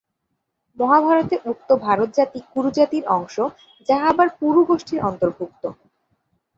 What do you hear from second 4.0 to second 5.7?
আবার পুরু গোষ্ঠীর অন্তর্ভুক্ত।